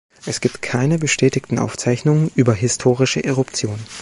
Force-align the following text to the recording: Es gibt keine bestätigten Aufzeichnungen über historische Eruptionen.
Es 0.25 0.41
gibt 0.41 0.63
keine 0.63 0.97
bestätigten 0.97 1.59
Aufzeichnungen 1.59 2.31
über 2.33 2.55
historische 2.55 3.23
Eruptionen. 3.23 3.85